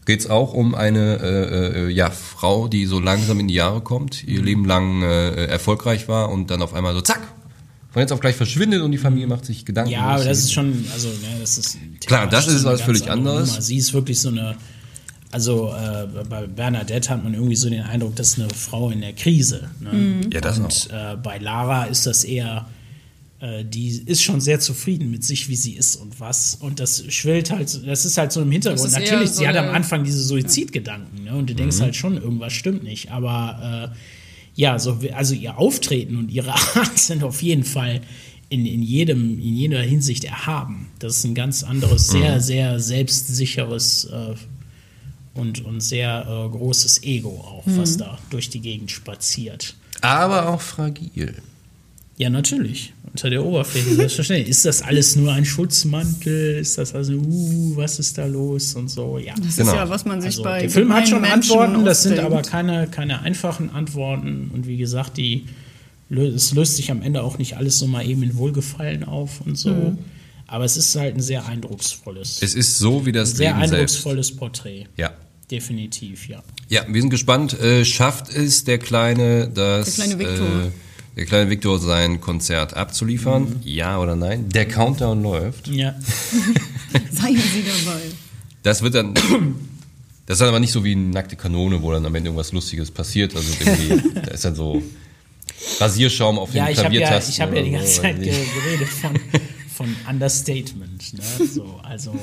Geht's 0.07 0.29
auch 0.29 0.53
um 0.53 0.75
eine 0.75 1.19
äh, 1.21 1.87
äh, 1.87 1.89
ja, 1.91 2.11
Frau, 2.11 2.69
die 2.69 2.87
so 2.87 3.01
langsam 3.01 3.41
in 3.41 3.49
die 3.49 3.55
Jahre 3.55 3.81
kommt, 3.81 4.23
ihr 4.25 4.43
Leben 4.43 4.65
lang 4.65 5.03
äh, 5.03 5.47
erfolgreich 5.47 6.09
war 6.09 6.31
und 6.31 6.51
dann 6.51 6.63
auf 6.63 6.75
einmal 6.75 6.95
so 6.95 7.01
zack 7.01 7.23
von 7.95 8.01
jetzt 8.01 8.11
auf 8.11 8.19
gleich 8.19 8.35
verschwindet 8.35 8.83
und 8.83 8.91
die 8.91 8.99
Familie 8.99 9.29
macht 9.29 9.45
sich 9.45 9.65
Gedanken. 9.65 9.93
Ja, 9.93 10.01
aber 10.03 10.25
das 10.25 10.27
das 10.27 10.39
ist 10.39 10.53
schon, 10.53 10.85
also 10.93 11.07
ne, 11.09 11.39
das 11.41 11.59
ist 11.59 11.79
Klar, 12.05 12.27
das 12.27 12.47
thematisch 12.47 12.61
ist 12.61 12.65
was 12.65 12.81
völlig 12.83 13.03
andere 13.09 13.35
anderes. 13.35 13.51
Nummer. 13.51 13.63
Sie 13.63 13.77
ist 13.77 13.95
wirklich 13.95 14.21
so 14.21 14.31
eine, 14.31 14.57
also 15.35 15.73
äh, 15.75 16.07
bei 16.31 16.47
Bernadette 16.47 17.11
hat 17.11 17.23
man 17.25 17.35
irgendwie 17.35 17.57
so 17.57 17.69
den 17.69 17.83
Eindruck, 17.83 18.15
das 18.17 18.29
ist 18.29 18.39
eine 18.39 18.49
Frau 18.51 18.91
in 18.91 19.01
der 19.01 19.13
Krise. 19.13 19.69
Ne? 19.81 19.93
Mhm. 19.93 20.31
Ja, 20.33 20.41
das 20.41 20.59
Und 20.59 20.89
äh, 20.93 21.17
bei 21.23 21.39
Lara 21.39 21.85
ist 21.87 22.07
das 22.07 22.23
eher, 22.23 22.69
äh, 23.41 23.65
die 23.65 23.89
ist 24.07 24.23
schon 24.23 24.41
sehr 24.41 24.61
zufrieden 24.61 25.11
mit 25.11 25.25
sich, 25.25 25.49
wie 25.49 25.57
sie 25.57 25.73
ist 25.73 25.97
und 25.97 26.21
was. 26.21 26.55
Und 26.55 26.79
das 26.79 27.05
schwillt 27.09 27.51
halt, 27.51 27.81
das 27.87 28.05
ist 28.05 28.17
halt 28.17 28.31
so 28.31 28.43
im 28.43 28.51
Hintergrund. 28.53 28.93
Natürlich, 28.93 29.31
so 29.31 29.41
sie 29.41 29.49
hat 29.49 29.57
am 29.57 29.75
Anfang 29.75 30.05
diese 30.05 30.23
Suizidgedanken 30.23 31.25
ne? 31.25 31.35
und 31.35 31.51
du 31.51 31.55
denkst 31.55 31.79
Mhm. 31.79 31.83
halt 31.83 31.97
schon, 31.97 32.17
irgendwas 32.17 32.53
stimmt 32.53 32.85
nicht. 32.85 33.11
Aber 33.11 33.91
äh, 33.93 33.97
ja, 34.55 34.79
so, 34.79 35.01
also 35.15 35.35
ihr 35.35 35.59
Auftreten 35.59 36.17
und 36.17 36.31
ihre 36.31 36.53
Art 36.77 36.97
sind 36.97 37.25
auf 37.25 37.43
jeden 37.43 37.65
Fall 37.65 38.03
in, 38.51 38.67
in, 38.67 38.83
jedem, 38.83 39.41
in 39.41 39.57
jeder 39.57 39.81
Hinsicht 39.83 40.23
erhaben. 40.25 40.89
Das 41.01 41.17
ist 41.17 41.25
ein 41.25 41.35
ganz 41.35 41.65
anderes, 41.65 42.07
sehr, 42.07 42.37
Mhm. 42.37 42.41
sehr 42.41 42.79
selbstsicheres 42.79 44.05
äh, 44.05 44.35
und, 45.35 45.65
und 45.65 45.81
sehr 45.81 46.23
äh, 46.29 46.49
großes 46.57 47.03
Ego 47.03 47.31
auch, 47.31 47.63
was 47.67 47.95
Mhm. 47.97 47.99
da 47.99 48.19
durch 48.31 48.49
die 48.51 48.61
Gegend 48.61 48.91
spaziert. 48.91 49.75
aber 50.01 50.49
auch 50.49 50.61
fragil. 50.61 51.35
Ja, 52.17 52.31
natürlich. 52.31 52.93
Unter 53.11 53.29
der 53.31 53.45
Oberfläche, 53.45 53.95
selbstverständlich. 53.97 54.49
ist 54.49 54.65
das 54.65 54.83
alles 54.83 55.17
nur 55.17 55.33
ein 55.33 55.45
Schutzmantel? 55.45 56.59
Ist 56.59 56.79
das 56.79 56.95
also, 56.95 57.15
uh, 57.15 57.77
was 57.77 57.99
ist 57.99 58.17
da 58.19 58.27
los 58.27 58.75
und 58.75 58.89
so? 58.89 59.19
Ja. 59.19 59.35
Das 59.37 59.59
ist 59.59 59.67
ja, 59.67 59.89
was 59.89 60.05
man 60.05 60.21
sich 60.23 60.41
bei 60.43 60.61
Der 60.61 60.71
Film 60.71 60.93
hat 60.93 61.09
schon 61.09 61.23
Menschen 61.23 61.33
Antworten, 61.59 61.85
das 61.85 62.03
sind 62.05 62.19
aber 62.21 62.43
keine, 62.43 62.87
keine 62.87 63.23
einfachen 63.23 63.71
Antworten. 63.71 64.51
Und 64.55 64.67
wie 64.69 64.77
gesagt, 64.77 65.17
die, 65.17 65.47
es 66.11 66.53
löst 66.55 66.77
sich 66.77 66.91
am 66.93 67.03
Ende 67.03 67.23
auch 67.23 67.39
nicht 67.39 67.57
alles 67.57 67.79
so 67.79 67.87
mal 67.89 68.07
eben 68.07 68.23
in 68.23 68.37
Wohlgefallen 68.37 69.03
auf 69.05 69.41
und 69.41 69.57
so. 69.57 69.71
Mhm. 69.71 69.99
Aber 70.47 70.65
es 70.65 70.77
ist 70.77 70.95
halt 70.97 71.17
ein 71.17 71.21
sehr 71.21 71.47
eindrucksvolles, 71.47 72.43
Es 72.43 72.55
ist 72.55 72.79
so 72.79 73.07
wie 73.07 73.13
das 73.13 73.33
sehr 73.33 73.51
Leben 73.51 73.61
selbst. 73.61 73.73
eindrucksvolles 73.75 74.37
Porträt. 74.37 74.87
Ja. 74.97 75.13
Definitiv, 75.51 76.29
ja. 76.29 76.43
Ja, 76.69 76.83
wir 76.89 77.01
sind 77.01 77.11
gespannt. 77.11 77.59
Äh, 77.61 77.85
schafft 77.85 78.31
es 78.35 78.65
der 78.65 78.79
kleine, 78.79 79.49
das, 79.49 79.97
Der 79.97 80.05
kleine 80.07 80.19
Viktor. 80.19 80.47
Äh, 80.67 80.71
der 81.17 81.27
kleine 81.27 81.51
Viktor 81.51 81.79
sein 81.79 82.21
Konzert 82.21 82.75
abzuliefern? 82.75 83.61
Ja 83.63 83.99
oder 83.99 84.17
nein? 84.17 84.49
Der 84.49 84.67
Countdown 84.67 85.23
läuft. 85.23 85.69
Ja. 85.69 85.95
Seien 87.13 87.37
Sie 87.37 87.63
dabei. 87.85 88.01
Das 88.63 88.83
wird 88.83 88.95
dann. 88.95 89.15
Das 90.27 90.37
ist 90.37 90.41
dann 90.41 90.49
aber 90.49 90.59
nicht 90.61 90.73
so 90.73 90.83
wie 90.85 90.93
eine 90.93 91.03
nackte 91.03 91.37
Kanone, 91.37 91.83
wo 91.83 91.93
dann 91.93 92.05
am 92.07 92.15
Ende 92.15 92.29
irgendwas 92.29 92.53
Lustiges 92.53 92.91
passiert. 92.91 93.37
Also 93.37 93.53
irgendwie, 93.61 94.11
da 94.15 94.31
ist 94.33 94.45
dann 94.45 94.55
so 94.55 94.83
Rasierschaum 95.79 96.39
auf 96.39 96.51
den 96.51 96.57
Ja, 96.59 96.71
ich 96.71 96.79
habe 96.79 96.95
ja, 96.95 97.01
Klaviertasten. 97.07 97.33
ich 97.35 97.41
hab 97.41 97.55
ja 97.55 97.63
die 97.63 97.71
ganze 97.71 97.95
so, 97.95 98.03
Zeit 98.03 98.17
geredet 98.17 98.89
von, 98.89 99.13
von 99.75 99.95
Understatement. 100.09 101.15
Ne? 101.15 101.47
So, 101.47 101.81
also 101.83 102.15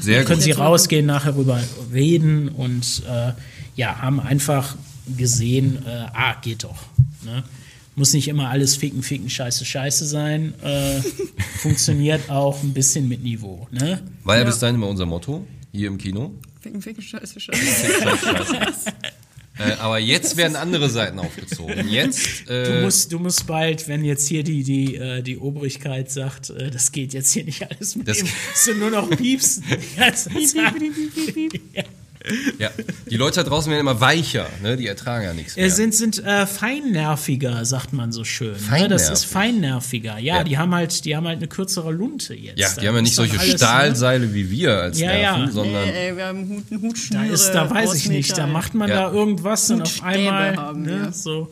Sehr 0.00 0.20
da 0.20 0.24
können 0.24 0.38
gut. 0.38 0.44
Sie 0.44 0.52
rausgehen, 0.52 1.06
nachher 1.06 1.36
rüber 1.36 1.60
reden 1.92 2.48
und 2.48 3.02
äh, 3.08 3.32
ja, 3.76 4.00
haben 4.00 4.20
einfach 4.20 4.76
gesehen, 5.16 5.84
äh, 5.86 6.06
ah, 6.12 6.36
geht 6.40 6.64
doch. 6.64 6.84
Ne? 7.24 7.42
Muss 7.96 8.12
nicht 8.12 8.28
immer 8.28 8.48
alles 8.48 8.76
ficken, 8.76 9.02
ficken, 9.02 9.28
scheiße, 9.30 9.64
scheiße 9.64 10.06
sein. 10.06 10.54
Äh, 10.62 11.00
funktioniert 11.58 12.30
auch 12.30 12.62
ein 12.62 12.72
bisschen 12.72 13.08
mit 13.08 13.22
Niveau. 13.22 13.68
Ne? 13.70 14.02
War 14.24 14.38
ja 14.38 14.44
bis 14.44 14.58
dahin 14.58 14.76
immer 14.76 14.88
unser 14.88 15.06
Motto 15.06 15.46
hier 15.72 15.88
im 15.88 15.98
Kino. 15.98 16.32
Ficken, 16.60 16.80
ficken, 16.80 17.02
scheiße, 17.02 17.40
Ficken, 17.40 17.58
scheiße, 17.60 18.46
scheiße. 18.46 18.92
Äh, 19.58 19.72
aber 19.78 19.98
jetzt 19.98 20.36
werden 20.36 20.56
andere 20.56 20.90
Seiten 20.90 21.18
aufgezogen. 21.20 21.88
Jetzt. 21.88 22.48
Äh, 22.50 22.64
Du 22.64 22.80
musst, 22.82 23.12
du 23.12 23.18
musst 23.20 23.46
bald, 23.46 23.86
wenn 23.86 24.04
jetzt 24.04 24.26
hier 24.26 24.42
die, 24.42 24.64
die, 24.64 24.96
äh, 24.96 25.22
die 25.22 25.38
Obrigkeit 25.38 26.10
sagt, 26.10 26.50
äh, 26.50 26.70
das 26.72 26.90
geht 26.90 27.12
jetzt 27.12 27.32
hier 27.32 27.44
nicht 27.44 27.62
alles 27.70 27.94
mit 27.94 28.08
Das- 28.08 28.18
dem, 28.18 28.28
sind 28.54 28.78
nur 28.80 28.90
noch 28.90 29.08
Piepsen. 29.10 29.62
die 29.68 29.96
ganze 30.00 30.30
Zeit. 30.30 30.54
Ja. 31.72 31.82
Ja, 32.58 32.70
die 33.10 33.16
Leute 33.16 33.42
da 33.42 33.48
draußen 33.50 33.70
werden 33.70 33.80
immer 33.80 34.00
weicher, 34.00 34.46
ne? 34.62 34.76
Die 34.76 34.86
ertragen 34.86 35.24
ja 35.24 35.32
nichts 35.34 35.56
mehr. 35.56 35.70
Sind 35.70 35.94
sind 35.94 36.24
äh, 36.24 36.46
feinnerviger, 36.46 37.64
sagt 37.64 37.92
man 37.92 38.12
so 38.12 38.24
schön. 38.24 38.52
Ne? 38.52 38.58
Das 38.58 38.68
Feinnervig? 38.68 39.10
ist 39.10 39.24
feinnerviger. 39.26 40.18
Ja, 40.18 40.36
Ja. 40.38 40.44
die 40.44 40.58
haben 40.58 40.74
halt, 40.74 41.04
die 41.04 41.16
haben 41.16 41.26
halt 41.26 41.38
eine 41.38 41.48
kürzere 41.48 41.92
Lunte 41.92 42.34
jetzt. 42.34 42.58
ja, 42.58 42.68
Da 42.74 42.80
die 42.80 42.88
haben 42.88 42.94
ja 42.96 43.02
nicht 43.02 43.14
solche 43.14 43.38
alles, 43.38 43.52
ne? 43.52 43.58
Stahlseile 43.58 44.34
wie 44.34 44.50
wir 44.50 44.76
als 44.78 44.98
Ja, 45.00 45.08
Nerven, 45.12 45.44
ja. 45.46 45.50
sondern. 45.50 45.84
Nee, 45.86 46.08
ey, 46.08 46.16
wir 46.16 46.26
haben 46.26 46.48
Hut, 46.48 46.64
einen 46.70 46.82
Da 46.82 46.88
Hutschnüre 46.88 47.26
ist, 47.26 47.50
da 47.52 47.70
weiß 47.70 47.94
ich 47.94 48.08
nicht, 48.08 48.36
da 48.38 48.46
macht 48.46 48.74
man 48.74 48.88
Ja. 48.88 49.08
da 49.10 49.12
irgendwas 49.12 49.70
und 49.70 49.82
auf 49.82 50.02
einmal, 50.02 50.56
haben 50.56 50.82
ne, 50.82 51.02
wir. 51.04 51.12
so. 51.12 51.50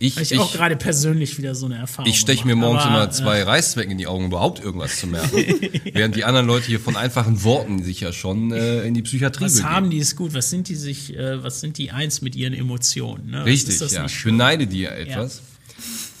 Ja, 0.00 0.06
ich, 0.06 0.16
ich, 0.16 0.32
ich, 0.32 0.38
auch 0.38 0.52
gerade 0.52 0.76
persönlich 0.76 1.38
wieder 1.38 1.54
so 1.54 1.66
eine 1.66 1.76
Erfahrung. 1.76 2.10
ich 2.10 2.20
steche 2.20 2.46
mir 2.46 2.54
morgens 2.54 2.84
Aber, 2.84 3.02
immer 3.02 3.10
zwei 3.10 3.38
Äh, 3.38 3.42
Reißzwecken 3.42 3.92
in 3.92 3.98
die 3.98 4.06
Augen, 4.06 4.24
um 4.24 4.30
überhaupt 4.30 4.62
irgendwas 4.62 4.98
zu 4.98 5.06
merken. 5.06 5.36
Während 5.92 6.14
die 6.14 6.24
anderen 6.24 6.46
Leute 6.46 6.66
hier 6.66 6.80
von 6.80 6.96
einfachen 6.96 7.42
Worten 7.42 7.82
sich 7.82 8.00
ja 8.00 8.12
schon 8.12 8.52
äh, 8.52 8.82
in 8.82 8.94
die 8.94 9.02
Psychiatrie 9.02 9.44
was 9.44 9.54
begeben. 9.54 9.70
haben 9.74 9.90
die 9.90 9.98
ist 9.98 10.16
gut? 10.16 10.34
Was 10.34 10.50
sind 10.50 10.68
die 10.68 10.76
sich, 10.76 11.16
äh, 11.16 11.42
was 11.42 11.60
sind 11.60 11.78
die 11.78 11.90
eins 11.90 12.22
mit 12.22 12.36
ihren 12.36 12.54
Emotionen? 12.54 13.30
Ne? 13.30 13.44
Richtig, 13.44 13.74
ist 13.74 13.82
das 13.82 13.92
ja. 13.92 14.06
Ich 14.06 14.22
beneide 14.22 14.66
die 14.66 14.80
ja 14.80 14.90
etwas. 14.90 15.42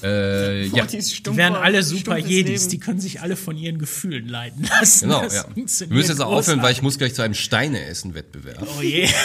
Äh, 0.02 0.66
ja. 0.76 0.86
Die 0.86 0.98
stumpfer- 1.02 1.36
werden 1.36 1.54
alle 1.56 1.82
super 1.82 2.16
Jedis, 2.18 2.62
Leben. 2.62 2.70
die 2.70 2.78
können 2.78 3.00
sich 3.00 3.20
alle 3.20 3.36
von 3.36 3.56
ihren 3.56 3.78
Gefühlen 3.78 4.28
leiten 4.28 4.62
lassen. 4.64 5.08
Genau, 5.08 5.22
Das 5.22 5.34
ja. 5.34 5.44
Wir 5.54 5.62
müssen 5.64 6.08
jetzt 6.10 6.20
auch 6.20 6.30
aufhören, 6.32 6.62
weil 6.62 6.72
ich 6.72 6.82
muss 6.82 6.98
gleich 6.98 7.14
zu 7.14 7.22
einem 7.22 7.34
Steine-Essen-Wettbewerb. 7.34 8.66
Oh 8.78 8.82
je. 8.82 9.08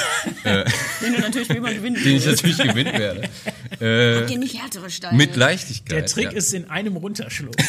Äh, 0.46 0.66
Den 1.02 1.14
du 1.14 1.20
natürlich 1.22 1.50
wie 1.50 1.54
immer 1.58 1.74
gewinnen 1.74 1.96
den 2.04 2.16
ich 2.18 2.26
natürlich 2.26 2.58
gewinnen 2.58 2.94
werde. 2.98 3.22
Habt 3.24 3.82
Äh, 3.82 4.32
ihr 4.34 4.38
nicht 4.40 4.62
härtere 4.62 4.90
Steine? 4.90 5.18
mit 5.18 5.36
Leichtigkeit. 5.38 5.98
Der 6.00 6.06
Trick 6.06 6.32
ja. 6.32 6.38
ist 6.38 6.54
in 6.54 6.70
einem 6.70 6.98
runterschlucken. 6.98 7.64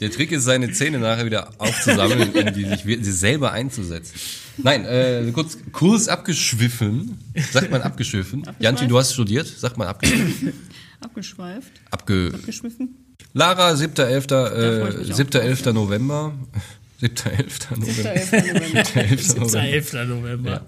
Der 0.00 0.10
Trick 0.10 0.30
ist, 0.32 0.44
seine 0.44 0.70
Zähne 0.72 0.98
nachher 0.98 1.24
wieder 1.24 1.50
aufzusammeln 1.58 2.30
und 2.30 2.54
die 2.56 2.64
sich 2.64 2.82
sie 2.84 3.12
selber 3.12 3.52
einzusetzen. 3.52 4.12
Nein, 4.58 4.84
äh, 4.84 5.30
kurz, 5.32 5.56
kurz 5.72 6.08
abgeschwiffen. 6.08 7.18
Sagt 7.52 7.70
man 7.70 7.80
abgeschwiffen? 7.82 8.46
Janti, 8.58 8.86
du 8.88 8.98
hast 8.98 9.12
studiert. 9.14 9.46
Sagt 9.46 9.76
man 9.78 9.88
abgeschwiffen? 9.88 10.52
Abgeschweift. 11.00 11.72
Abge 11.90 12.30
Abgeschwiffen. 12.34 12.96
Lara, 13.32 13.72
7.11. 13.72 14.28
freue 14.28 14.88
ich 14.90 14.96
Äh, 14.96 14.98
mich 15.00 15.12
auch 15.14 15.18
7.11. 15.18 15.72
November. 15.72 16.32
7.11. 17.02 17.78
November. 17.78 18.10
7.11. 18.14 18.54
November. 18.54 18.80
7.11. 18.82 19.38
November. 19.38 19.62
11. 19.62 19.92
November. 20.08 20.66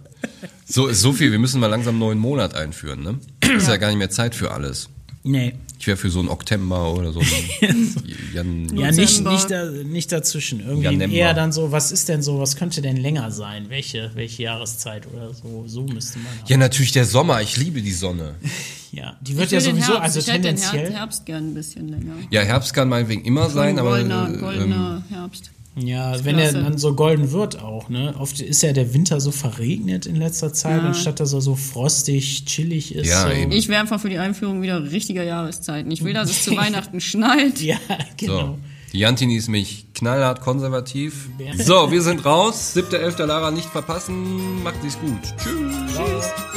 So 0.66 0.86
ist 0.88 1.00
so 1.00 1.12
viel. 1.12 1.30
Wir 1.32 1.38
müssen 1.38 1.60
mal 1.60 1.68
langsam 1.68 1.94
einen 1.94 2.00
neuen 2.00 2.18
Monat 2.18 2.54
einführen, 2.54 3.02
ne? 3.02 3.18
Ist 3.56 3.68
ja 3.68 3.76
gar 3.78 3.88
nicht 3.88 3.96
mehr 3.98 4.10
Zeit 4.10 4.34
für 4.34 4.50
alles. 4.50 4.90
Nee. 5.22 5.54
Ich 5.80 5.86
wäre 5.86 5.96
für 5.96 6.10
so 6.10 6.18
einen 6.18 6.28
Oktember 6.28 6.92
oder 6.92 7.12
so 7.12 7.20
einen 7.20 7.94
Jan 8.34 8.76
Ja, 8.76 8.90
nicht, 8.90 9.24
nicht, 9.24 9.50
da, 9.50 9.70
nicht 9.70 10.10
dazwischen. 10.10 10.60
Irgendwie 10.60 10.84
Janember. 10.84 11.14
eher 11.16 11.34
dann 11.34 11.52
so, 11.52 11.70
was 11.70 11.92
ist 11.92 12.08
denn 12.08 12.20
so, 12.20 12.40
was 12.40 12.56
könnte 12.56 12.82
denn 12.82 12.96
länger 12.96 13.30
sein? 13.30 13.66
Welche, 13.68 14.10
welche 14.14 14.42
Jahreszeit 14.42 15.06
oder 15.14 15.32
so? 15.32 15.64
So 15.68 15.84
müsste 15.84 16.18
man. 16.18 16.26
Ja, 16.48 16.56
natürlich 16.56 16.90
der 16.92 17.04
Sommer. 17.04 17.42
Ich 17.42 17.56
liebe 17.56 17.80
die 17.82 17.92
Sonne. 17.92 18.34
Ja, 18.90 19.18
die 19.20 19.36
wird 19.36 19.46
Ich 19.48 19.52
ja 19.52 19.60
sowieso, 19.60 19.88
Herbst. 19.88 20.02
also 20.02 20.18
ich 20.20 20.28
hätte 20.28 20.40
den 20.48 20.56
Her- 20.56 20.70
tendenziell. 20.70 20.92
Herbst 20.98 21.26
gern 21.26 21.48
ein 21.50 21.54
bisschen 21.54 21.88
länger. 21.90 22.14
Ja, 22.30 22.40
Herbst 22.40 22.72
kann 22.72 22.88
meinetwegen 22.88 23.22
immer 23.26 23.50
sein, 23.50 23.74
ein 23.74 23.78
aber 23.80 23.90
goldener, 23.90 24.30
äh, 24.32 24.38
goldener 24.38 25.02
Herbst. 25.10 25.50
Ja, 25.80 26.14
ist 26.14 26.24
wenn 26.24 26.38
er 26.38 26.50
klasse. 26.50 26.64
dann 26.64 26.78
so 26.78 26.94
golden 26.94 27.32
wird 27.32 27.60
auch, 27.62 27.88
ne? 27.88 28.14
Oft 28.18 28.40
ist 28.40 28.62
ja 28.62 28.72
der 28.72 28.94
Winter 28.94 29.20
so 29.20 29.30
verregnet 29.30 30.06
in 30.06 30.16
letzter 30.16 30.52
Zeit, 30.52 30.82
Ja. 30.82 30.88
anstatt 30.88 31.20
dass 31.20 31.32
er 31.32 31.40
so 31.40 31.54
frostig, 31.54 32.44
chillig 32.46 32.94
ist. 32.94 33.08
Ja, 33.08 33.22
so. 33.22 33.28
eben. 33.30 33.52
Ich 33.52 33.68
wäre 33.68 33.80
einfach 33.80 34.00
für 34.00 34.08
die 34.10 34.18
Einführung 34.18 34.62
wieder 34.62 34.90
richtiger 34.90 35.22
Jahreszeiten. 35.24 35.90
Ich 35.90 36.04
will, 36.04 36.12
dass 36.14 36.30
es 36.30 36.44
zu 36.44 36.50
Weihnachten 36.56 37.00
schneit. 37.00 37.60
Ja, 37.60 37.76
genau. 38.16 38.40
So. 38.40 38.58
Die 38.94 39.00
Jantini 39.00 39.36
ist 39.36 39.48
mich 39.48 39.86
knallhart 39.92 40.40
konservativ. 40.40 41.28
So, 41.58 41.90
wir 41.90 42.00
sind 42.00 42.24
raus. 42.24 42.72
7.11. 42.74 43.24
Lara 43.26 43.50
nicht 43.50 43.68
verpassen. 43.68 44.62
Macht 44.62 44.80
sich's 44.82 44.98
gut. 44.98 45.20
Tschüss. 45.42 45.74
Tschüss. 45.94 46.47